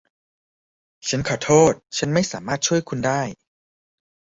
[1.07, 3.21] ฉันขอโทษ ฉันไม่สามารถช่วยคุณได้